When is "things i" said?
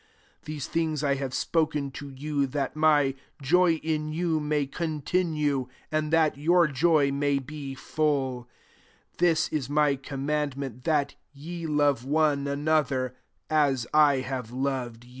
0.67-1.13